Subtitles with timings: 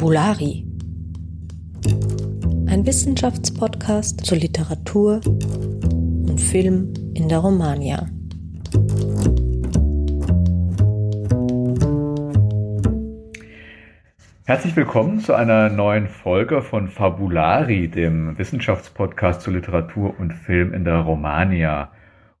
[0.00, 0.64] Fabulari.
[2.68, 8.08] Ein Wissenschaftspodcast zur Literatur und Film in der Romania.
[14.46, 20.84] Herzlich willkommen zu einer neuen Folge von Fabulari, dem Wissenschaftspodcast zur Literatur und Film in
[20.84, 21.92] der Romania.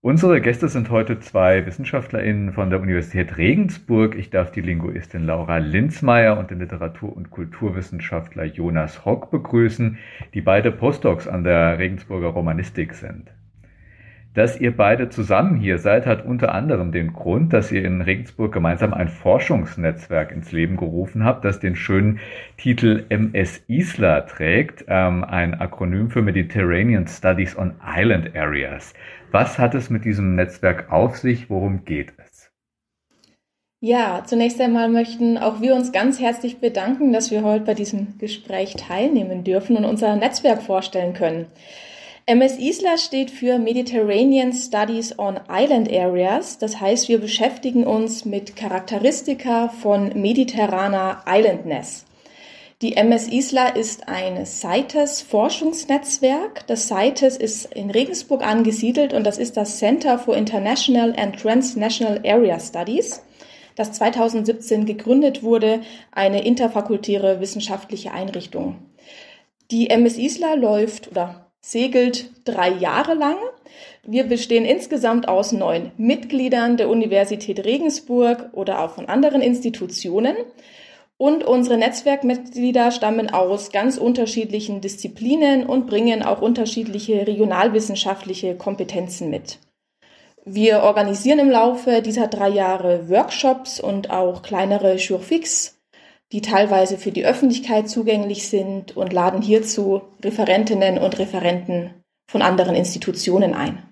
[0.02, 4.14] Unsere Gäste sind heute zwei WissenschaftlerInnen von der Universität Regensburg.
[4.16, 9.98] Ich darf die Linguistin Laura Linzmeier und den Literatur- und Kulturwissenschaftler Jonas Hock begrüßen,
[10.32, 13.30] die beide Postdocs an der Regensburger Romanistik sind.
[14.32, 18.52] Dass ihr beide zusammen hier seid, hat unter anderem den Grund, dass ihr in Regensburg
[18.52, 22.20] gemeinsam ein Forschungsnetzwerk ins Leben gerufen habt, das den schönen
[22.56, 28.94] Titel MS ISLA trägt, ähm, ein Akronym für Mediterranean Studies on Island Areas.
[29.32, 31.50] Was hat es mit diesem Netzwerk auf sich?
[31.50, 32.50] Worum geht es?
[33.80, 38.18] Ja, zunächst einmal möchten auch wir uns ganz herzlich bedanken, dass wir heute bei diesem
[38.18, 41.46] Gespräch teilnehmen dürfen und unser Netzwerk vorstellen können.
[42.26, 46.58] MS ISLA steht für Mediterranean Studies on Island Areas.
[46.58, 52.04] Das heißt, wir beschäftigen uns mit Charakteristika von mediterraner Islandness.
[52.82, 56.66] Die MS ISLA ist ein CITES Forschungsnetzwerk.
[56.66, 62.22] Das CITES ist in Regensburg angesiedelt und das ist das Center for International and Transnational
[62.24, 63.22] Area Studies,
[63.76, 68.78] das 2017 gegründet wurde, eine interfakultäre wissenschaftliche Einrichtung.
[69.70, 73.36] Die MS ISLA läuft oder segelt drei Jahre lang.
[74.04, 80.34] Wir bestehen insgesamt aus neun Mitgliedern der Universität Regensburg oder auch von anderen Institutionen.
[81.20, 89.58] Und unsere Netzwerkmitglieder stammen aus ganz unterschiedlichen Disziplinen und bringen auch unterschiedliche regionalwissenschaftliche Kompetenzen mit.
[90.46, 95.78] Wir organisieren im Laufe dieser drei Jahre Workshops und auch kleinere Jurfix,
[96.32, 101.90] die teilweise für die Öffentlichkeit zugänglich sind und laden hierzu Referentinnen und Referenten
[102.30, 103.89] von anderen Institutionen ein.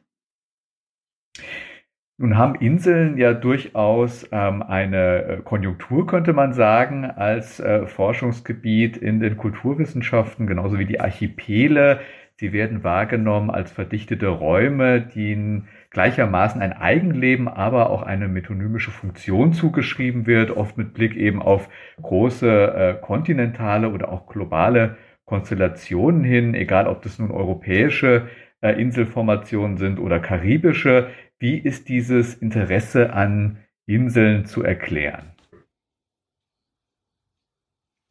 [2.21, 8.97] Nun haben Inseln ja durchaus ähm, eine äh, Konjunktur, könnte man sagen, als äh, Forschungsgebiet
[8.97, 12.01] in den Kulturwissenschaften, genauso wie die Archipele.
[12.35, 19.53] Sie werden wahrgenommen als verdichtete Räume, in gleichermaßen ein Eigenleben, aber auch eine metonymische Funktion
[19.53, 21.69] zugeschrieben wird, oft mit Blick eben auf
[22.03, 28.29] große äh, kontinentale oder auch globale Konstellationen hin, egal ob das nun europäische
[28.63, 31.11] Inselformationen sind oder karibische.
[31.39, 35.33] Wie ist dieses Interesse an Inseln zu erklären?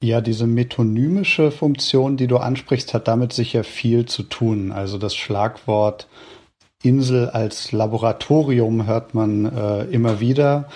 [0.02, 4.72] Ja, diese metonymische Funktion, die du ansprichst, hat damit sicher viel zu tun.
[4.72, 6.08] Also das Schlagwort
[6.84, 10.69] Insel als Laboratorium hört man äh, immer wieder.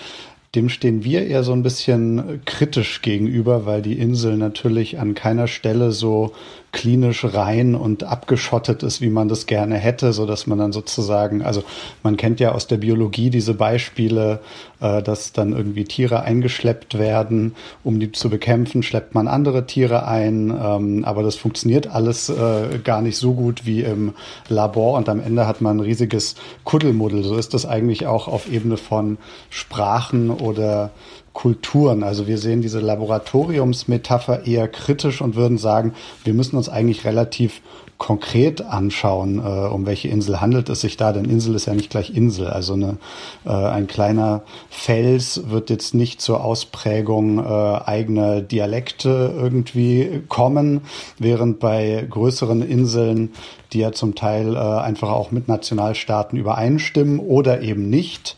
[0.54, 5.46] Dem stehen wir eher so ein bisschen kritisch gegenüber, weil die Insel natürlich an keiner
[5.46, 6.32] Stelle so
[6.72, 11.42] klinisch rein und abgeschottet ist, wie man das gerne hätte, so dass man dann sozusagen,
[11.42, 11.62] also
[12.02, 14.40] man kennt ja aus der Biologie diese Beispiele,
[14.80, 20.06] äh, dass dann irgendwie Tiere eingeschleppt werden, um die zu bekämpfen, schleppt man andere Tiere
[20.06, 24.14] ein, ähm, aber das funktioniert alles äh, gar nicht so gut wie im
[24.48, 27.22] Labor und am Ende hat man ein riesiges Kuddelmuddel.
[27.22, 29.18] So ist das eigentlich auch auf Ebene von
[29.50, 30.90] Sprachen oder
[31.32, 32.02] Kulturen.
[32.02, 35.94] Also wir sehen diese Laboratoriumsmetapher eher kritisch und würden sagen,
[36.24, 37.62] wir müssen uns eigentlich relativ
[38.02, 41.88] konkret anschauen, äh, um welche Insel handelt es sich da, denn Insel ist ja nicht
[41.88, 42.48] gleich Insel.
[42.48, 42.96] Also eine,
[43.44, 50.80] äh, ein kleiner Fels wird jetzt nicht zur Ausprägung äh, eigener Dialekte irgendwie kommen,
[51.20, 53.34] während bei größeren Inseln,
[53.72, 58.36] die ja zum Teil äh, einfach auch mit Nationalstaaten übereinstimmen oder eben nicht,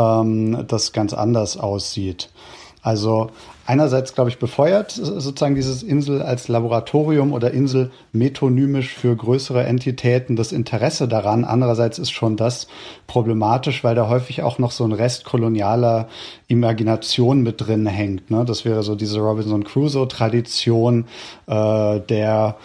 [0.00, 2.30] ähm, das ganz anders aussieht.
[2.82, 3.30] Also
[3.66, 10.34] einerseits, glaube ich, befeuert sozusagen dieses Insel als Laboratorium oder Insel metonymisch für größere Entitäten
[10.34, 11.44] das Interesse daran.
[11.44, 12.68] Andererseits ist schon das
[13.06, 16.08] problematisch, weil da häufig auch noch so ein Rest kolonialer
[16.48, 18.30] Imagination mit drin hängt.
[18.30, 18.46] Ne?
[18.46, 21.04] Das wäre so diese Robinson Crusoe-Tradition,
[21.46, 22.56] äh, der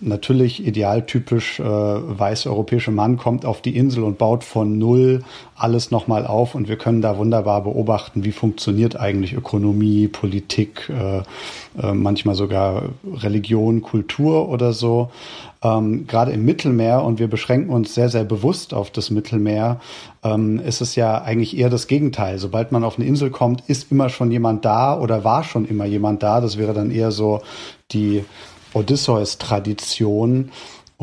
[0.00, 5.22] natürlich idealtypisch äh, weiß europäische Mann kommt auf die Insel und baut von null
[5.54, 11.18] alles nochmal auf und wir können da wunderbar beobachten, wie funktioniert eigentlich Ökonomie, Politik, äh,
[11.80, 15.10] äh, manchmal sogar Religion, Kultur oder so.
[15.62, 19.80] Ähm, Gerade im Mittelmeer und wir beschränken uns sehr, sehr bewusst auf das Mittelmeer,
[20.24, 22.38] ähm, ist es ja eigentlich eher das Gegenteil.
[22.38, 25.84] Sobald man auf eine Insel kommt, ist immer schon jemand da oder war schon immer
[25.84, 26.40] jemand da.
[26.40, 27.42] Das wäre dann eher so
[27.92, 28.24] die
[28.74, 30.50] Odysseus-Tradition.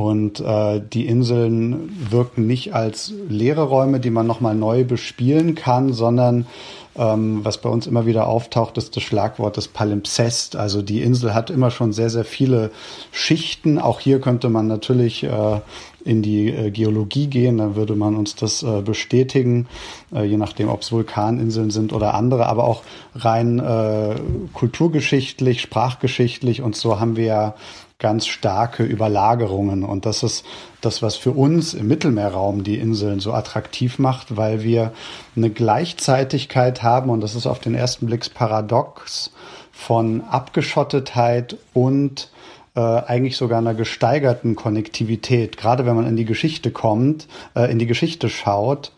[0.02, 5.94] Und äh, die Inseln wirken nicht als leere Räume, die man nochmal neu bespielen kann,
[5.94, 6.48] sondern
[6.98, 10.56] ähm, was bei uns immer wieder auftaucht, ist das Schlagwort des Palimpsest.
[10.56, 12.72] Also die Insel hat immer schon sehr, sehr viele
[13.12, 13.78] Schichten.
[13.78, 15.60] Auch hier könnte man natürlich äh,
[16.04, 19.68] in die äh, Geologie gehen, dann würde man uns das äh, bestätigen,
[20.12, 22.82] äh, je nachdem, ob es Vulkaninseln sind oder andere, aber auch
[23.14, 24.16] rein äh,
[24.54, 27.56] kulturgeschichtlich, sprachgeschichtlich und so haben wir ja
[28.02, 29.84] ganz starke Überlagerungen.
[29.84, 30.46] Und das ist
[30.82, 34.92] das, was für uns im Mittelmeerraum die Inseln so attraktiv macht, weil wir
[35.38, 39.32] eine Gleichzeitigkeit haben, und das ist auf den ersten Blick paradox,
[39.72, 42.30] von Abgeschottetheit und
[42.76, 47.80] äh, eigentlich sogar einer gesteigerten Konnektivität, gerade wenn man in die Geschichte kommt, äh, in
[47.80, 48.92] die Geschichte schaut.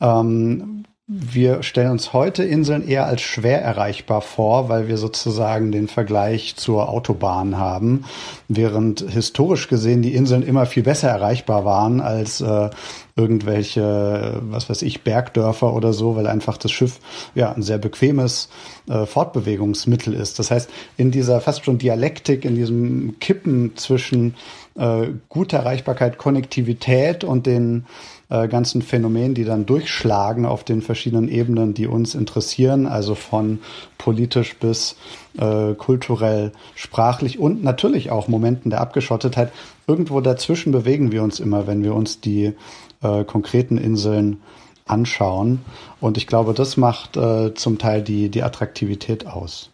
[0.00, 5.88] Ähm, wir stellen uns heute Inseln eher als schwer erreichbar vor, weil wir sozusagen den
[5.88, 8.04] Vergleich zur Autobahn haben,
[8.46, 12.70] während historisch gesehen die Inseln immer viel besser erreichbar waren als äh,
[13.16, 17.00] irgendwelche, was weiß ich, Bergdörfer oder so, weil einfach das Schiff
[17.34, 18.48] ja ein sehr bequemes
[18.88, 20.38] äh, Fortbewegungsmittel ist.
[20.38, 24.34] Das heißt, in dieser fast schon Dialektik, in diesem Kippen zwischen
[24.76, 27.86] äh, guter Erreichbarkeit, Konnektivität und den
[28.32, 33.58] äh, ganzen Phänomenen, die dann durchschlagen auf den verschiedenen Ebenen, die uns interessieren, also von
[33.98, 34.96] politisch bis
[35.38, 39.52] äh, kulturell, sprachlich und natürlich auch Momenten der Abgeschottetheit.
[39.86, 42.54] Irgendwo dazwischen bewegen wir uns immer, wenn wir uns die
[43.02, 44.40] äh, konkreten Inseln
[44.86, 45.60] anschauen.
[46.00, 49.68] Und ich glaube, das macht äh, zum Teil die, die Attraktivität aus.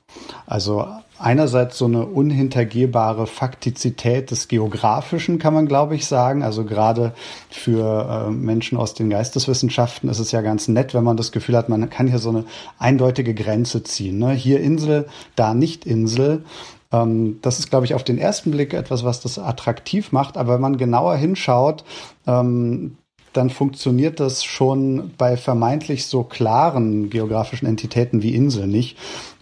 [0.47, 0.85] Also
[1.19, 6.43] einerseits so eine unhintergehbare Faktizität des Geografischen, kann man glaube ich sagen.
[6.43, 7.13] Also gerade
[7.51, 11.57] für äh, Menschen aus den Geisteswissenschaften ist es ja ganz nett, wenn man das Gefühl
[11.57, 12.45] hat, man kann hier so eine
[12.79, 14.19] eindeutige Grenze ziehen.
[14.19, 14.33] Ne?
[14.33, 15.07] Hier Insel,
[15.37, 16.45] da nicht Insel.
[16.93, 20.37] Ähm, das ist, glaube ich, auf den ersten Blick etwas, was das attraktiv macht.
[20.37, 21.85] Aber wenn man genauer hinschaut,
[22.27, 22.97] ähm,
[23.33, 28.97] dann funktioniert das schon bei vermeintlich so klaren geografischen Entitäten wie Insel nicht.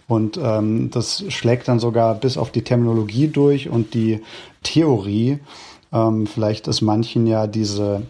[0.07, 4.21] Und ähm, das schlägt dann sogar bis auf die Terminologie durch und die
[4.63, 5.39] Theorie.
[5.91, 8.03] Ähm, vielleicht ist manchen ja diese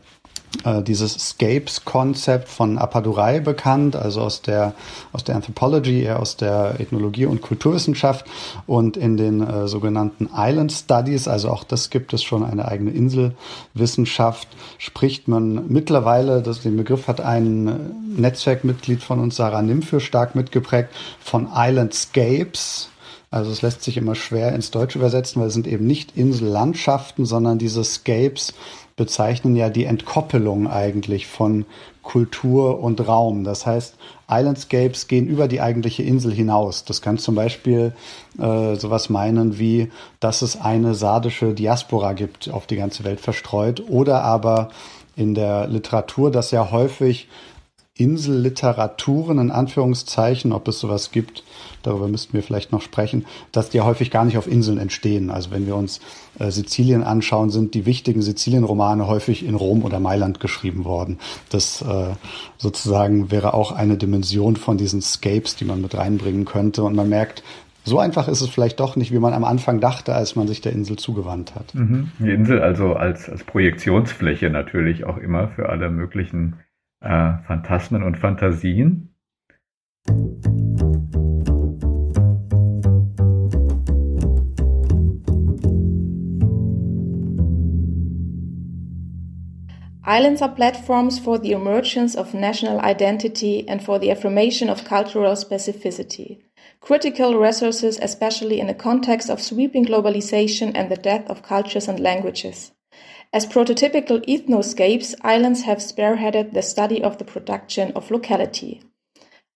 [0.64, 4.74] äh, dieses Scapes-Konzept von Apadurai bekannt, also aus der,
[5.12, 8.26] aus der Anthropology, eher aus der Ethnologie und Kulturwissenschaft.
[8.66, 12.92] Und in den äh, sogenannten Island Studies, also auch das gibt es schon eine eigene
[12.92, 14.48] Inselwissenschaft,
[14.78, 20.90] spricht man mittlerweile, das, den Begriff hat ein Netzwerkmitglied von uns, Sarah Nimfür, stark mitgeprägt,
[21.20, 22.90] von Islandscapes,
[23.30, 27.26] also es lässt sich immer schwer ins Deutsche übersetzen, weil es sind eben nicht Insellandschaften,
[27.26, 28.54] sondern diese Scapes
[28.98, 31.66] bezeichnen ja die Entkoppelung eigentlich von
[32.02, 33.44] Kultur und Raum.
[33.44, 33.96] Das heißt,
[34.30, 36.84] Islandscapes gehen über die eigentliche Insel hinaus.
[36.84, 37.94] Das kann zum Beispiel
[38.40, 43.84] äh, sowas meinen wie, dass es eine sardische Diaspora gibt, auf die ganze Welt verstreut,
[43.88, 44.70] oder aber
[45.16, 47.28] in der Literatur, dass ja häufig
[47.98, 51.44] Inselliteraturen in Anführungszeichen, ob es sowas gibt,
[51.84, 55.30] darüber müssten wir vielleicht noch sprechen, dass die ja häufig gar nicht auf Inseln entstehen.
[55.30, 56.00] Also wenn wir uns
[56.40, 61.20] äh, Sizilien anschauen, sind die wichtigen Sizilien-Romane häufig in Rom oder Mailand geschrieben worden.
[61.50, 62.16] Das äh,
[62.58, 66.84] sozusagen wäre auch eine Dimension von diesen Scapes, die man mit reinbringen könnte.
[66.84, 67.44] Und man merkt,
[67.88, 70.60] so einfach ist es vielleicht doch nicht, wie man am Anfang dachte, als man sich
[70.60, 71.74] der Insel zugewandt hat.
[71.74, 72.12] Mhm.
[72.20, 76.58] Die Insel also als, als Projektionsfläche natürlich auch immer für alle möglichen
[77.02, 79.14] äh, Phantasmen und Fantasien.
[90.10, 95.34] Islands are platforms for the emergence of national identity and for the affirmation of cultural
[95.34, 96.40] specificity.
[96.80, 102.00] Critical resources, especially in a context of sweeping globalization and the death of cultures and
[102.00, 102.72] languages.
[103.34, 108.80] As prototypical ethnoscapes, islands have spearheaded the study of the production of locality.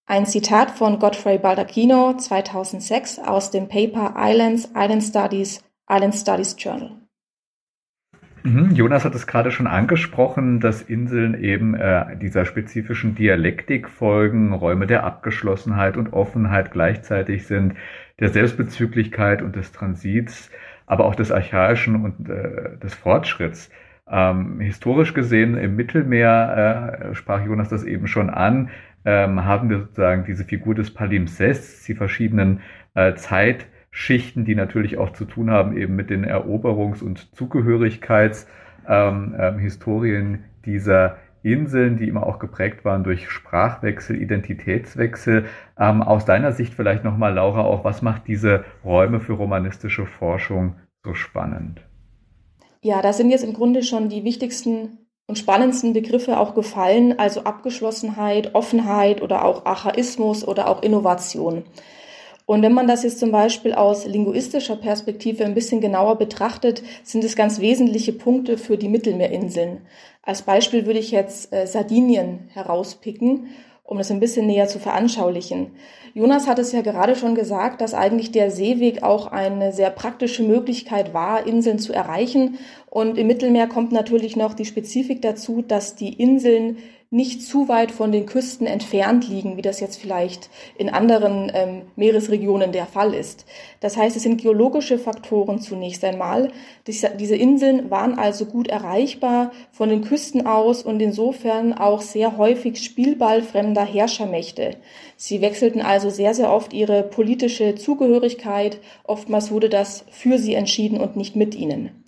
[0.05, 6.97] Ein Zitat von Godfrey Baldacchino 2006 aus dem Paper Islands, Island Studies, Island Studies Journal.
[8.43, 14.51] Mhm, Jonas hat es gerade schon angesprochen, dass Inseln eben äh, dieser spezifischen Dialektik folgen,
[14.51, 17.75] Räume der Abgeschlossenheit und Offenheit gleichzeitig sind,
[18.19, 20.49] der Selbstbezüglichkeit und des Transits,
[20.91, 23.71] aber auch des Archaischen und äh, des Fortschritts.
[24.09, 28.69] Ähm, historisch gesehen im Mittelmeer, äh, sprach Jonas das eben schon an,
[29.05, 32.59] ähm, haben wir sozusagen diese Figur des Palimpsests, die verschiedenen
[32.93, 40.27] äh, Zeit- Schichten, die natürlich auch zu tun haben eben mit den Eroberungs- und Zugehörigkeitshistorien
[40.27, 45.45] ähm, ähm, dieser Inseln, die immer auch geprägt waren durch Sprachwechsel, Identitätswechsel.
[45.79, 50.75] Ähm, aus deiner Sicht vielleicht nochmal, Laura, auch was macht diese Räume für romanistische Forschung
[51.03, 51.81] so spannend?
[52.83, 57.43] Ja, da sind jetzt im Grunde schon die wichtigsten und spannendsten Begriffe auch gefallen, also
[57.43, 61.63] Abgeschlossenheit, Offenheit oder auch Archaismus oder auch Innovation.
[62.51, 67.23] Und wenn man das jetzt zum Beispiel aus linguistischer Perspektive ein bisschen genauer betrachtet, sind
[67.23, 69.83] es ganz wesentliche Punkte für die Mittelmeerinseln.
[70.21, 73.47] Als Beispiel würde ich jetzt äh, Sardinien herauspicken
[73.91, 75.71] um das ein bisschen näher zu veranschaulichen.
[76.13, 80.43] Jonas hat es ja gerade schon gesagt, dass eigentlich der Seeweg auch eine sehr praktische
[80.43, 82.57] Möglichkeit war, Inseln zu erreichen.
[82.89, 86.77] Und im Mittelmeer kommt natürlich noch die Spezifik dazu, dass die Inseln
[87.13, 91.81] nicht zu weit von den Küsten entfernt liegen, wie das jetzt vielleicht in anderen ähm,
[91.97, 93.45] Meeresregionen der Fall ist.
[93.81, 96.53] Das heißt, es sind geologische Faktoren zunächst einmal.
[96.87, 102.81] Diese Inseln waren also gut erreichbar von den Küsten aus und insofern auch sehr häufig
[102.81, 104.77] Spielball fremder Herrschermächte.
[105.17, 108.79] Sie wechselten also sehr, sehr oft ihre politische Zugehörigkeit.
[109.03, 112.05] Oftmals wurde das für sie entschieden und nicht mit ihnen.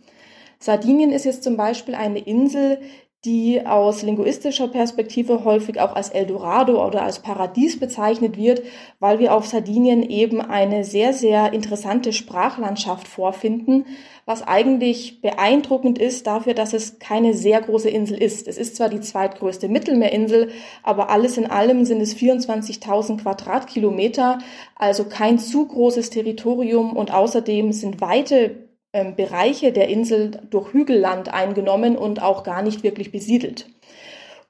[0.60, 2.80] Sardinien ist jetzt zum Beispiel eine Insel,
[3.26, 8.64] die aus linguistischer Perspektive häufig auch als Eldorado oder als Paradies bezeichnet wird,
[9.00, 13.86] weil wir auf Sardinien eben eine sehr, sehr interessante Sprachlandschaft vorfinden,
[14.26, 18.50] was eigentlich beeindruckend ist dafür, dass es keine sehr große Insel ist.
[18.50, 20.50] Es ist zwar die zweitgrößte Mittelmeerinsel,
[20.82, 24.40] aber alles in allem sind es 24.000 Quadratkilometer,
[24.76, 31.34] also kein zu großes Territorium und außerdem sind weite ähm, Bereiche der Insel durch Hügelland
[31.34, 33.68] eingenommen und auch gar nicht wirklich besiedelt.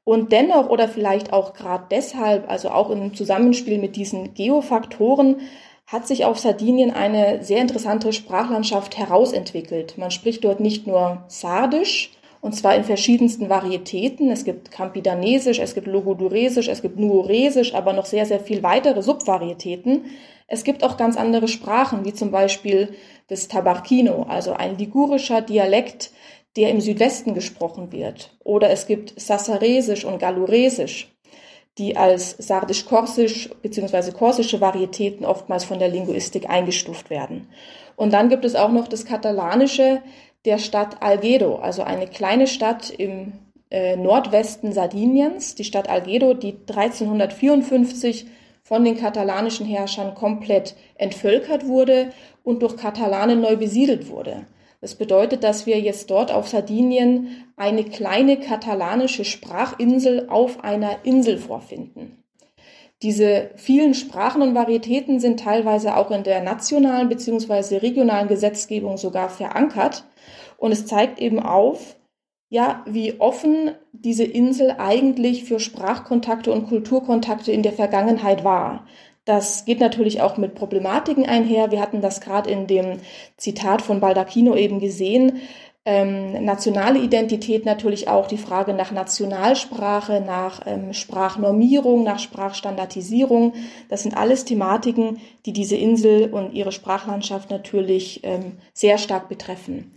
[0.03, 5.41] Und dennoch oder vielleicht auch gerade deshalb, also auch im Zusammenspiel mit diesen Geofaktoren,
[5.87, 9.97] hat sich auf Sardinien eine sehr interessante Sprachlandschaft herausentwickelt.
[9.97, 12.11] Man spricht dort nicht nur Sardisch,
[12.43, 14.29] und zwar in verschiedensten Varietäten.
[14.29, 19.01] Es gibt Campidanesisch, es gibt Logoduresisch, es gibt Nuoresisch, aber noch sehr, sehr viel weitere
[19.01, 20.07] Subvarietäten.
[20.47, 22.95] Es gibt auch ganz andere Sprachen, wie zum Beispiel
[23.29, 26.11] das Tabarkino, also ein ligurischer Dialekt,
[26.57, 28.35] der im Südwesten gesprochen wird.
[28.43, 31.15] Oder es gibt Sassaresisch und Galluresisch,
[31.77, 34.11] die als sardisch-korsisch bzw.
[34.11, 37.47] korsische Varietäten oftmals von der Linguistik eingestuft werden.
[37.95, 40.01] Und dann gibt es auch noch das Katalanische
[40.45, 43.33] der Stadt Algedo, also eine kleine Stadt im
[43.69, 48.27] äh, Nordwesten Sardiniens, die Stadt Algedo, die 1354
[48.63, 52.11] von den katalanischen Herrschern komplett entvölkert wurde
[52.43, 54.45] und durch Katalanen neu besiedelt wurde.
[54.81, 61.37] Das bedeutet, dass wir jetzt dort auf Sardinien eine kleine katalanische Sprachinsel auf einer Insel
[61.37, 62.22] vorfinden.
[63.03, 67.77] Diese vielen Sprachen und Varietäten sind teilweise auch in der nationalen bzw.
[67.77, 70.05] regionalen Gesetzgebung sogar verankert.
[70.55, 71.97] Und es zeigt eben auf,
[72.47, 78.87] ja, wie offen diese Insel eigentlich für Sprachkontakte und Kulturkontakte in der Vergangenheit war.
[79.25, 81.71] Das geht natürlich auch mit Problematiken einher.
[81.71, 82.99] Wir hatten das gerade in dem
[83.35, 85.41] Zitat von Baldacchino eben gesehen.
[85.85, 93.53] Ähm, nationale Identität natürlich auch die Frage nach Nationalsprache, nach ähm, Sprachnormierung, nach Sprachstandardisierung.
[93.89, 99.91] Das sind alles Thematiken, die diese Insel und ihre Sprachlandschaft natürlich ähm, sehr stark betreffen.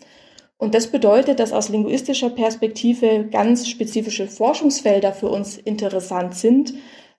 [0.58, 6.74] Und das bedeutet, dass aus linguistischer Perspektive ganz spezifische Forschungsfelder für uns interessant sind.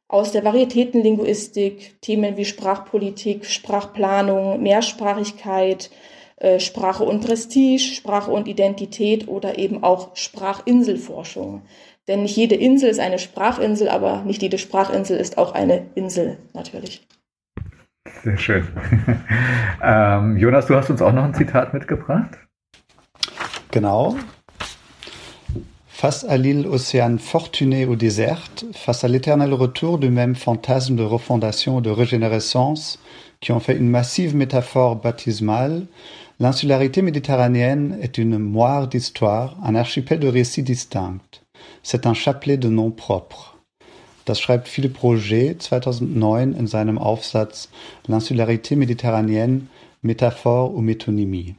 [0.10, 5.90] Aus der Varietätenlinguistik, Themen wie Sprachpolitik, Sprachplanung, Mehrsprachigkeit,
[6.38, 11.64] äh, Sprache und Prestige, Sprache und Identität oder eben auch Sprachinselforschung.
[12.08, 16.38] Denn nicht jede Insel ist eine Sprachinsel, aber nicht jede Sprachinsel ist auch eine Insel
[16.54, 17.06] natürlich.
[18.24, 18.68] Sehr schön.
[19.84, 22.38] ähm, Jonas, du hast uns auch noch ein Zitat mitgebracht.
[23.72, 24.16] Genau.
[25.88, 31.02] Face à l'île océane fortunée ou déserte, face à l'éternel retour du même fantasme de
[31.04, 33.00] refondation et de régénérescence
[33.42, 35.88] qui ont fait une massive métaphore baptismale,
[36.40, 41.42] l'insularité méditerranéenne est une moire d'histoire, un archipel de récits distincts.
[41.84, 43.58] C'est un chapelet de noms propres.
[44.26, 47.70] Das schreibt Philippe Roger 2009 in seinem Aufsatz
[48.10, 49.62] L'insularité méditerranéenne,
[50.04, 51.56] Métaphore ou Métonymie.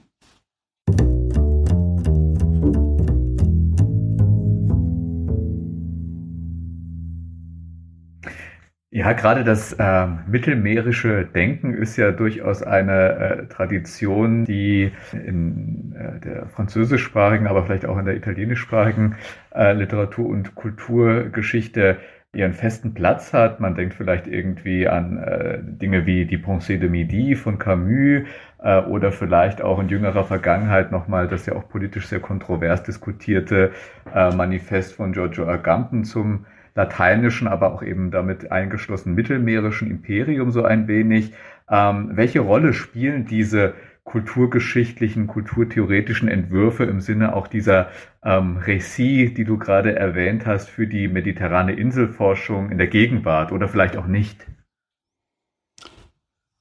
[8.90, 16.18] Ja, gerade das äh, mittelmeerische Denken ist ja durchaus eine äh, Tradition, die in äh,
[16.20, 19.16] der französischsprachigen, aber vielleicht auch in der italienischsprachigen
[19.54, 21.98] äh, Literatur- und Kulturgeschichte
[22.34, 23.60] ihren festen Platz hat.
[23.60, 28.26] Man denkt vielleicht irgendwie an äh, Dinge wie die Pensée de Midi von Camus
[28.62, 33.72] äh, oder vielleicht auch in jüngerer Vergangenheit nochmal das ja auch politisch sehr kontrovers diskutierte
[34.14, 36.46] Manifest von Giorgio Agamben zum
[36.78, 41.32] lateinischen, aber auch eben damit eingeschlossen mittelmeerischen Imperium so ein wenig.
[41.68, 47.88] Ähm, welche Rolle spielen diese kulturgeschichtlichen, kulturtheoretischen Entwürfe im Sinne auch dieser
[48.24, 53.68] ähm, Récit, die du gerade erwähnt hast, für die mediterrane Inselforschung in der Gegenwart oder
[53.68, 54.46] vielleicht auch nicht?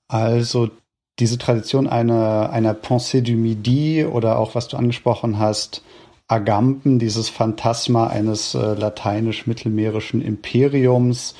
[0.09, 0.71] Also
[1.19, 5.83] diese Tradition einer, einer Pensée du Midi oder auch, was du angesprochen hast,
[6.27, 11.35] Agamben, dieses Phantasma eines äh, lateinisch-mittelmeerischen Imperiums,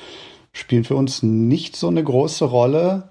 [0.52, 3.10] spielen für uns nicht so eine große Rolle.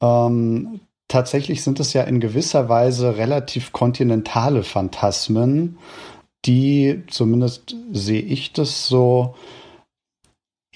[0.00, 5.78] Ähm, tatsächlich sind es ja in gewisser Weise relativ kontinentale Phantasmen,
[6.44, 9.34] die, zumindest sehe ich das so,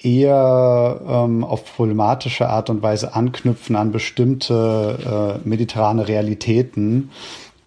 [0.01, 7.11] eher ähm, auf problematische Art und Weise anknüpfen an bestimmte äh, mediterrane Realitäten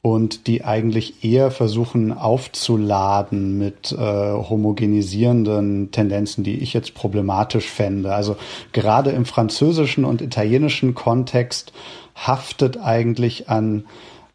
[0.01, 8.13] und die eigentlich eher versuchen aufzuladen mit äh, homogenisierenden Tendenzen, die ich jetzt problematisch fände.
[8.13, 8.37] Also
[8.71, 11.73] gerade im französischen und italienischen Kontext
[12.15, 13.83] haftet eigentlich an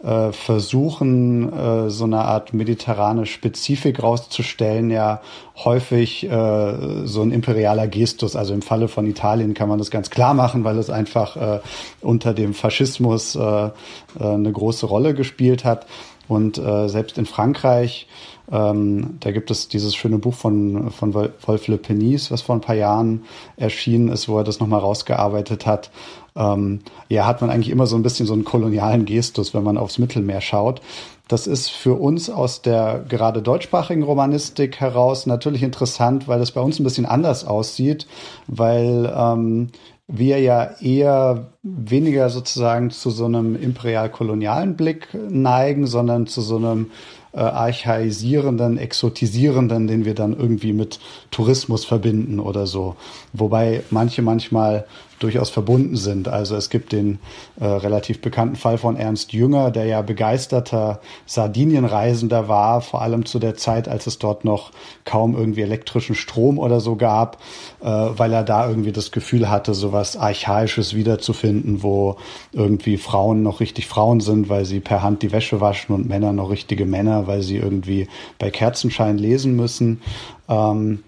[0.02, 5.20] äh, versuchen, äh, so eine Art mediterrane Spezifik rauszustellen, ja
[5.56, 8.36] häufig äh, so ein imperialer Gestus.
[8.36, 11.60] Also im Falle von Italien kann man das ganz klar machen, weil es einfach äh,
[12.00, 13.70] unter dem Faschismus äh, äh,
[14.18, 15.86] eine große Rolle gespielt hat.
[16.28, 18.06] Und äh, selbst in Frankreich,
[18.50, 22.60] ähm, da gibt es dieses schöne Buch von, von Wolf Le Penis, was vor ein
[22.60, 23.24] paar Jahren
[23.56, 25.90] erschienen ist, wo er das nochmal rausgearbeitet hat
[26.36, 29.78] ähm, ja, hat man eigentlich immer so ein bisschen so einen kolonialen Gestus, wenn man
[29.78, 30.80] aufs Mittelmeer schaut.
[31.28, 36.60] Das ist für uns aus der gerade deutschsprachigen Romanistik heraus natürlich interessant, weil es bei
[36.60, 38.06] uns ein bisschen anders aussieht,
[38.46, 39.68] weil ähm,
[40.06, 46.90] wir ja eher weniger sozusagen zu so einem imperial-kolonialen Blick neigen, sondern zu so einem
[47.32, 52.96] äh, archaisierenden, exotisierenden, den wir dann irgendwie mit Tourismus verbinden oder so.
[53.32, 54.86] Wobei manche manchmal
[55.24, 56.28] durchaus verbunden sind.
[56.28, 57.18] Also es gibt den
[57.58, 63.38] äh, relativ bekannten Fall von Ernst Jünger, der ja begeisterter Sardinienreisender war, vor allem zu
[63.38, 64.70] der Zeit, als es dort noch
[65.06, 67.38] kaum irgendwie elektrischen Strom oder so gab,
[67.80, 72.16] äh, weil er da irgendwie das Gefühl hatte, so was Archaisches wiederzufinden, wo
[72.52, 76.32] irgendwie Frauen noch richtig Frauen sind, weil sie per Hand die Wäsche waschen und Männer
[76.32, 78.08] noch richtige Männer, weil sie irgendwie
[78.38, 80.02] bei Kerzenschein lesen müssen.
[80.50, 81.02] Ähm,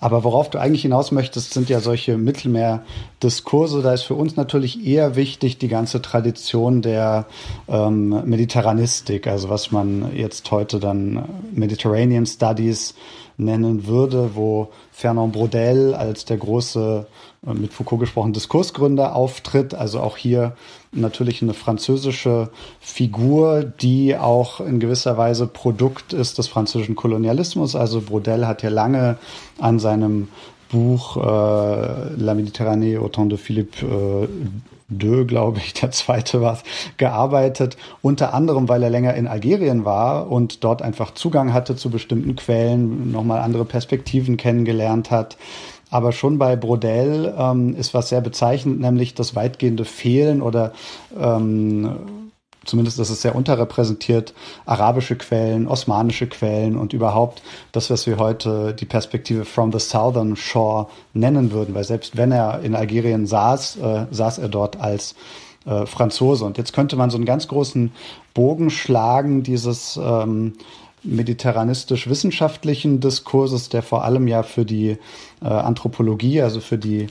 [0.00, 3.82] aber worauf du eigentlich hinaus möchtest, sind ja solche Mittelmeerdiskurse.
[3.82, 7.26] Da ist für uns natürlich eher wichtig die ganze Tradition der
[7.68, 12.94] ähm, Mediterranistik, also was man jetzt heute dann Mediterranean Studies
[13.44, 17.06] nennen würde, wo Fernand Braudel als der große,
[17.46, 19.74] äh, mit Foucault gesprochen, Diskursgründer auftritt.
[19.74, 20.56] Also auch hier
[20.92, 22.50] natürlich eine französische
[22.80, 27.76] Figur, die auch in gewisser Weise Produkt ist des französischen Kolonialismus.
[27.76, 29.16] Also Braudel hat ja lange
[29.58, 30.28] an seinem
[30.70, 34.28] Buch äh, La Méditerranée au temps de Philippe äh,
[34.90, 36.58] Deux, glaube ich, der zweite war,
[36.96, 37.76] gearbeitet.
[38.02, 42.36] Unter anderem, weil er länger in Algerien war und dort einfach Zugang hatte zu bestimmten
[42.36, 45.36] Quellen, nochmal andere Perspektiven kennengelernt hat.
[45.90, 50.72] Aber schon bei Brodel ähm, ist was sehr bezeichnend, nämlich das weitgehende Fehlen oder
[51.18, 52.29] ähm,
[52.64, 54.34] zumindest das ist sehr unterrepräsentiert,
[54.66, 57.42] arabische Quellen, osmanische Quellen und überhaupt
[57.72, 62.32] das, was wir heute die Perspektive from the Southern Shore nennen würden, weil selbst wenn
[62.32, 65.14] er in Algerien saß, äh, saß er dort als
[65.66, 66.44] äh, Franzose.
[66.44, 67.92] Und jetzt könnte man so einen ganz großen
[68.34, 70.54] Bogen schlagen, dieses ähm,
[71.02, 74.98] mediterranistisch-wissenschaftlichen Diskurses, der vor allem ja für die
[75.42, 77.06] äh, Anthropologie, also für die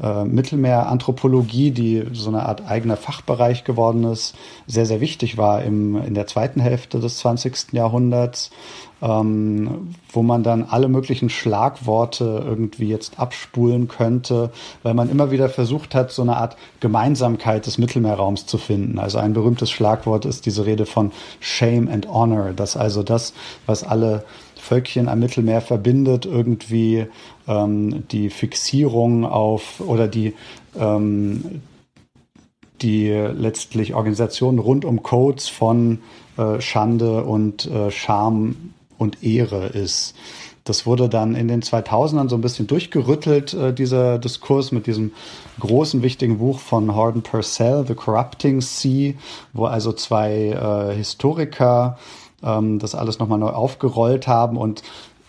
[0.00, 4.34] äh, Mittelmeeranthropologie, die so eine Art eigener Fachbereich geworden ist,
[4.66, 7.72] sehr, sehr wichtig war im, in der zweiten Hälfte des 20.
[7.72, 8.50] Jahrhunderts
[9.02, 14.50] ähm, wo man dann alle möglichen Schlagworte irgendwie jetzt abspulen könnte,
[14.84, 19.00] weil man immer wieder versucht hat, so eine Art Gemeinsamkeit des Mittelmeerraums zu finden.
[19.00, 23.34] Also ein berühmtes Schlagwort ist diese Rede von Shame and Honor, dass also das,
[23.66, 24.24] was alle
[24.62, 27.06] Völkchen am Mittelmeer verbindet, irgendwie
[27.48, 30.34] ähm, die Fixierung auf oder die
[30.78, 31.62] ähm,
[32.80, 35.98] die letztlich Organisationen rund um Codes von
[36.36, 40.14] äh, Schande und äh, Scham und Ehre ist.
[40.64, 45.12] Das wurde dann in den 2000ern so ein bisschen durchgerüttelt, äh, dieser Diskurs mit diesem
[45.58, 49.14] großen, wichtigen Buch von Horton Purcell, The Corrupting Sea,
[49.52, 51.98] wo also zwei äh, Historiker
[52.42, 54.82] ähm, das alles nochmal neu aufgerollt haben und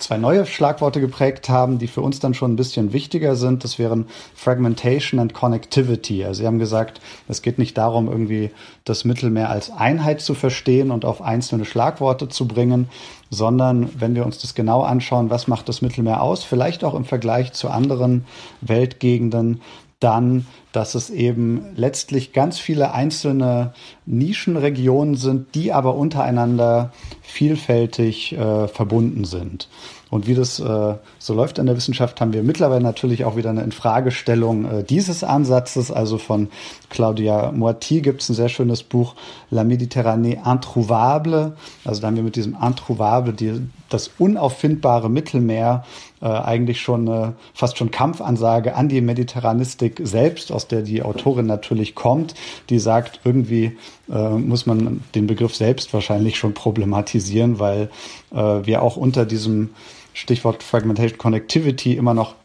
[0.03, 3.63] zwei neue Schlagworte geprägt haben, die für uns dann schon ein bisschen wichtiger sind.
[3.63, 6.25] Das wären Fragmentation and Connectivity.
[6.25, 8.51] Also sie haben gesagt, es geht nicht darum, irgendwie
[8.83, 12.89] das Mittelmeer als Einheit zu verstehen und auf einzelne Schlagworte zu bringen,
[13.29, 17.05] sondern wenn wir uns das genau anschauen, was macht das Mittelmeer aus, vielleicht auch im
[17.05, 18.25] Vergleich zu anderen
[18.61, 19.61] Weltgegenden,
[20.03, 23.73] dann dass es eben letztlich ganz viele einzelne
[24.07, 29.69] Nischenregionen sind, die aber untereinander vielfältig äh, verbunden sind.
[30.09, 33.51] Und wie das äh, so läuft in der Wissenschaft, haben wir mittlerweile natürlich auch wieder
[33.51, 35.91] eine Infragestellung äh, dieses Ansatzes.
[35.91, 36.49] Also von
[36.89, 39.13] Claudia Moiti gibt es ein sehr schönes Buch
[39.51, 41.53] La Méditerranée introuvable.
[41.85, 43.61] Also da haben wir mit diesem introuvable die,
[43.93, 45.85] das unauffindbare Mittelmeer
[46.21, 51.45] äh, eigentlich schon äh, fast schon Kampfansage an die Mediterranistik selbst, aus der die Autorin
[51.45, 52.33] natürlich kommt,
[52.69, 53.77] die sagt, irgendwie
[54.09, 57.89] äh, muss man den Begriff selbst wahrscheinlich schon problematisieren, weil
[58.31, 59.69] äh, wir auch unter diesem
[60.13, 62.35] Stichwort Fragmentation Connectivity immer noch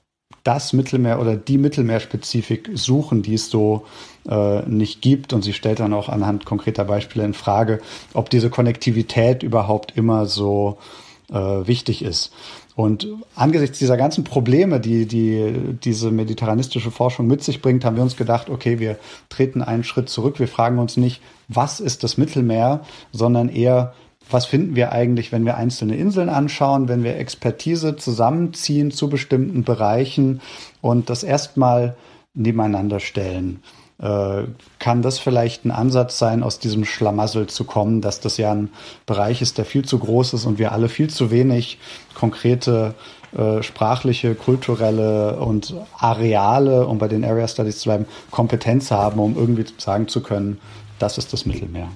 [0.44, 3.87] das Mittelmeer oder die Mittelmeerspezifik suchen, die es so
[4.28, 5.32] äh, nicht gibt.
[5.32, 7.80] Und sie stellt dann auch anhand konkreter Beispiele in Frage,
[8.14, 10.78] ob diese Konnektivität überhaupt immer so
[11.30, 12.32] äh, wichtig ist.
[12.74, 18.04] Und angesichts dieser ganzen Probleme, die, die diese mediterranistische Forschung mit sich bringt, haben wir
[18.04, 20.38] uns gedacht, okay, wir treten einen Schritt zurück.
[20.38, 23.94] Wir fragen uns nicht, was ist das Mittelmeer, sondern eher,
[24.30, 29.64] was finden wir eigentlich, wenn wir einzelne Inseln anschauen, wenn wir Expertise zusammenziehen zu bestimmten
[29.64, 30.40] Bereichen
[30.80, 31.96] und das erstmal
[32.34, 33.60] nebeneinander stellen.
[34.00, 34.44] Äh,
[34.78, 38.70] kann das vielleicht ein Ansatz sein, aus diesem Schlamassel zu kommen, dass das ja ein
[39.06, 41.80] Bereich ist, der viel zu groß ist und wir alle viel zu wenig
[42.14, 42.94] konkrete
[43.37, 49.37] äh, sprachliche, kulturelle und Areale, um bei den Area Studies zu bleiben, Kompetenz haben, um
[49.37, 50.61] irgendwie sagen zu können,
[51.00, 51.88] das ist das Mittelmeer.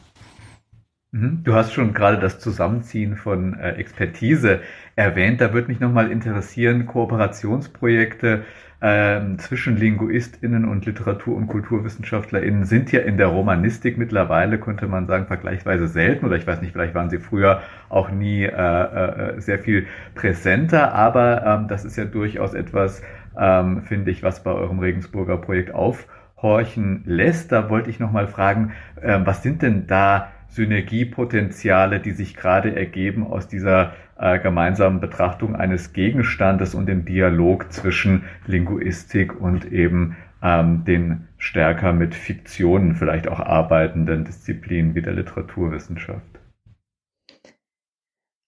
[1.13, 1.43] Mhm.
[1.45, 4.61] Du hast schon gerade das Zusammenziehen von äh, Expertise
[4.97, 5.41] erwähnt.
[5.41, 8.45] Da würde mich nochmal interessieren, Kooperationsprojekte
[8.85, 15.07] ähm, zwischen LinguistInnen und Literatur- und KulturwissenschaftlerInnen sind ja in der Romanistik mittlerweile, könnte man
[15.07, 16.27] sagen, vergleichsweise selten.
[16.27, 20.95] Oder ich weiß nicht, vielleicht waren sie früher auch nie äh, äh, sehr viel präsenter.
[20.95, 23.03] Aber ähm, das ist ja durchaus etwas,
[23.39, 27.53] ähm, finde ich, was bei eurem Regensburger Projekt aufhorchen lässt.
[27.53, 33.27] Da wollte ich nochmal fragen, äh, was sind denn da Synergiepotenziale, die sich gerade ergeben
[33.27, 40.85] aus dieser äh, gemeinsamen Betrachtung eines Gegenstandes und dem Dialog zwischen Linguistik und eben ähm,
[40.85, 46.33] den stärker mit Fiktionen vielleicht auch arbeitenden Disziplinen wie der Literaturwissenschaft.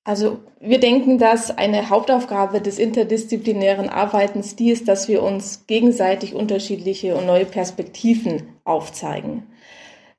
[0.06, 6.34] Also wir denken, dass eine Hauptaufgabe des interdisziplinären Arbeitens die ist, dass wir uns gegenseitig
[6.34, 9.44] unterschiedliche und neue Perspektiven aufzeigen.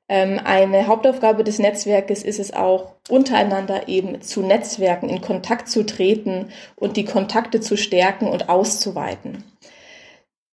[0.08, 5.84] Ähm, eine Hauptaufgabe des Netzwerkes ist es auch, untereinander eben zu Netzwerken in Kontakt zu
[5.84, 9.44] treten und die Kontakte zu stärken und auszuweiten.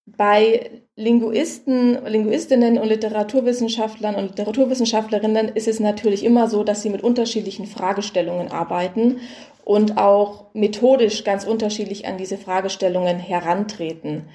[0.05, 7.03] Bei Linguisten, Linguistinnen und Literaturwissenschaftlern und Literaturwissenschaftlerinnen ist es natürlich immer so, dass sie mit
[7.03, 9.21] unterschiedlichen Fragestellungen arbeiten
[9.63, 14.25] und auch methodisch ganz unterschiedlich an diese Fragestellungen herantreten.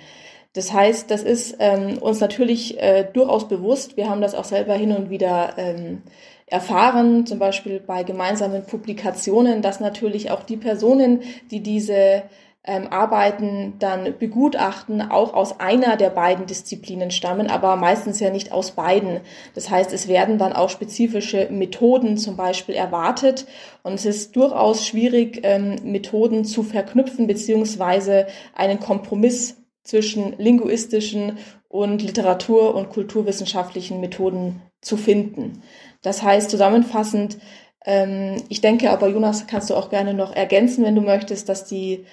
[0.58, 3.96] Das heißt, das ist ähm, uns natürlich äh, durchaus bewusst.
[3.96, 6.02] Wir haben das auch selber hin und wieder ähm,
[6.46, 11.20] erfahren, zum Beispiel bei gemeinsamen Publikationen, dass natürlich auch die Personen,
[11.52, 12.24] die diese
[12.64, 18.50] ähm, Arbeiten dann begutachten, auch aus einer der beiden Disziplinen stammen, aber meistens ja nicht
[18.50, 19.20] aus beiden.
[19.54, 23.46] Das heißt, es werden dann auch spezifische Methoden zum Beispiel erwartet
[23.84, 29.57] und es ist durchaus schwierig, ähm, Methoden zu verknüpfen beziehungsweise einen Kompromiss
[29.88, 35.62] zwischen linguistischen und Literatur- und kulturwissenschaftlichen Methoden zu finden.
[36.02, 37.38] Das heißt zusammenfassend,
[37.86, 41.64] ähm, ich denke aber, Jonas, kannst du auch gerne noch ergänzen, wenn du möchtest, dass
[41.64, 42.04] die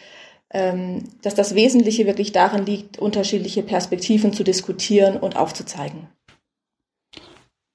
[0.52, 6.08] ähm, dass das Wesentliche wirklich darin liegt, unterschiedliche Perspektiven zu diskutieren und aufzuzeigen.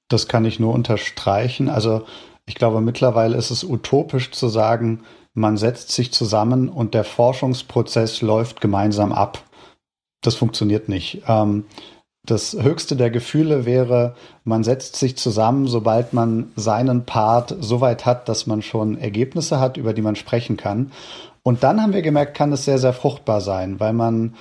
[0.07, 1.69] Das kann ich nur unterstreichen.
[1.69, 2.03] Also
[2.47, 8.21] ich glaube, mittlerweile ist es utopisch zu sagen, man setzt sich zusammen und der Forschungsprozess
[8.21, 9.43] läuft gemeinsam ab
[10.21, 11.23] das funktioniert nicht.
[11.27, 11.65] Ähm,
[12.23, 18.05] das höchste der Gefühle wäre, man setzt sich zusammen, sobald man seinen Part so weit
[18.05, 20.91] hat, dass man schon Ergebnisse hat, über die man sprechen kann.
[21.41, 24.35] Und dann haben wir gemerkt, kann es sehr, sehr fruchtbar sein, weil man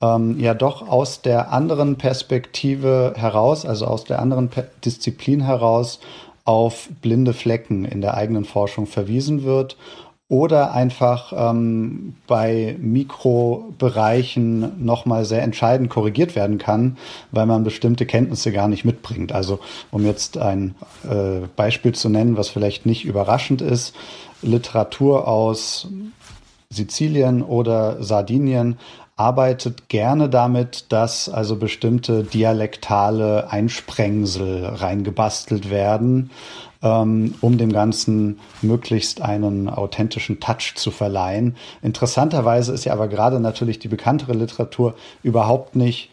[0.00, 6.00] ähm, ja doch aus der anderen Perspektive heraus, also aus der anderen per Disziplin heraus,
[6.44, 9.76] auf blinde Flecken in der eigenen Forschung verwiesen wird
[10.28, 16.96] oder einfach ähm, bei Mikrobereichen nochmal sehr entscheidend korrigiert werden kann,
[17.30, 19.30] weil man bestimmte Kenntnisse gar nicht mitbringt.
[19.30, 19.60] Also
[19.92, 20.74] um jetzt ein
[21.08, 23.94] äh, Beispiel zu nennen, was vielleicht nicht überraschend ist,
[24.42, 25.86] Literatur aus
[26.70, 28.78] Sizilien oder Sardinien
[29.16, 36.30] arbeitet gerne damit, dass also bestimmte dialektale Einsprengsel reingebastelt werden
[36.82, 41.56] ähm, um dem Ganzen möglichst einen authentischen Touch zu verleihen.
[41.82, 46.10] Interessanterweise ist ja aber gerade natürlich die bekanntere Literatur überhaupt nicht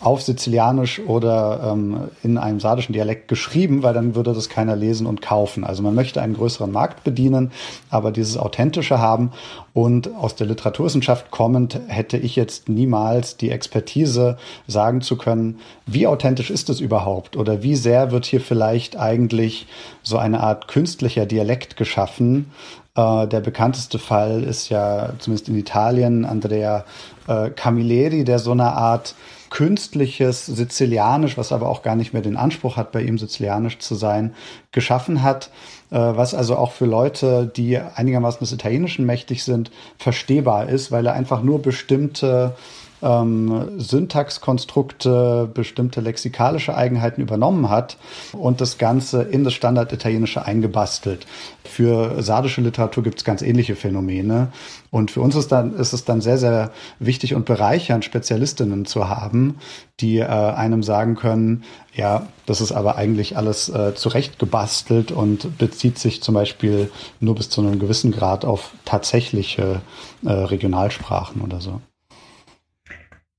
[0.00, 5.06] auf Sizilianisch oder ähm, in einem sardischen Dialekt geschrieben, weil dann würde das keiner lesen
[5.06, 5.62] und kaufen.
[5.62, 7.52] Also man möchte einen größeren Markt bedienen,
[7.90, 9.32] aber dieses Authentische haben.
[9.72, 16.06] Und aus der Literaturwissenschaft kommend hätte ich jetzt niemals die Expertise sagen zu können, wie
[16.06, 19.66] authentisch ist es überhaupt oder wie sehr wird hier vielleicht eigentlich
[20.02, 22.50] so eine Art künstlicher Dialekt geschaffen,
[22.96, 26.84] äh, der bekannteste Fall ist ja zumindest in Italien Andrea
[27.28, 29.14] äh, Camilleri, der so eine Art
[29.50, 33.94] künstliches Sizilianisch, was aber auch gar nicht mehr den Anspruch hat, bei ihm Sizilianisch zu
[33.94, 34.34] sein,
[34.72, 35.50] geschaffen hat,
[35.90, 41.06] äh, was also auch für Leute, die einigermaßen des Italienischen mächtig sind, verstehbar ist, weil
[41.06, 42.54] er einfach nur bestimmte
[43.02, 47.96] ähm, Syntaxkonstrukte, bestimmte lexikalische Eigenheiten übernommen hat
[48.32, 51.26] und das Ganze in das Standard-Italienische eingebastelt.
[51.64, 54.48] Für sardische Literatur gibt es ganz ähnliche Phänomene.
[54.90, 59.08] Und für uns ist, dann, ist es dann sehr, sehr wichtig und bereichernd, Spezialistinnen zu
[59.08, 59.58] haben,
[60.00, 65.98] die äh, einem sagen können, ja, das ist aber eigentlich alles äh, zurechtgebastelt und bezieht
[65.98, 69.80] sich zum Beispiel nur bis zu einem gewissen Grad auf tatsächliche
[70.24, 71.80] äh, Regionalsprachen oder so.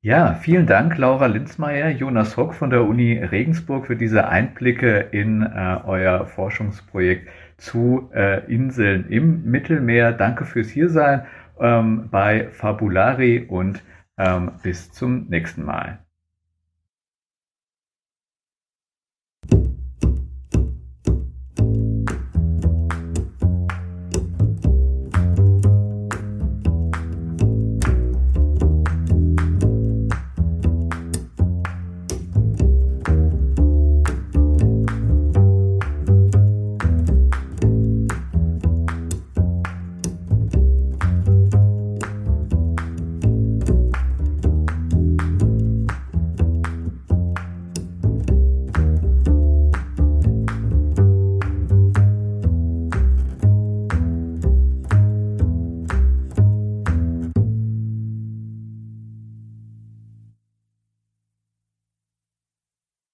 [0.04, 5.44] Ja, vielen Dank, Laura Linzmeier, Jonas Hock von der Uni Regensburg für diese Einblicke in
[5.44, 10.12] äh, euer Forschungsprojekt zu äh, Inseln im Mittelmeer.
[10.12, 11.28] Danke fürs Hiersein
[11.60, 13.84] ähm, bei Fabulari und
[14.18, 16.00] ähm, bis zum nächsten Mal.